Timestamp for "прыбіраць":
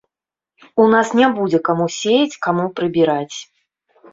2.81-3.37